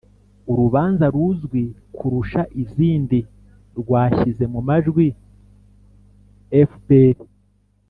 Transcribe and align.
urubanza 0.51 1.05
ruzwi 1.15 1.63
kurusha 1.95 2.41
izindi 2.63 3.19
rwashyize 3.79 4.43
mu 4.53 4.59
majwi 4.67 5.05
fpr 6.71 7.17